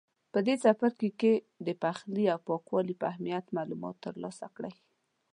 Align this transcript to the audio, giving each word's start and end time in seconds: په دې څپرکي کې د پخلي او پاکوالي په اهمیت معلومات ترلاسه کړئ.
په 0.31 0.39
دې 0.45 0.55
څپرکي 0.63 1.09
کې 1.19 1.33
د 1.67 1.69
پخلي 1.83 2.25
او 2.33 2.39
پاکوالي 2.47 2.95
په 3.01 3.05
اهمیت 3.11 3.45
معلومات 3.57 3.95
ترلاسه 4.05 4.47
کړئ. 4.55 4.73